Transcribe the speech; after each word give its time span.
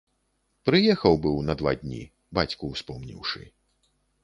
Прыехаў 0.69 1.13
быў 1.25 1.37
на 1.51 1.57
два 1.61 1.75
дні, 1.83 2.01
бацьку 2.39 2.73
ўспомніўшы. 2.73 3.41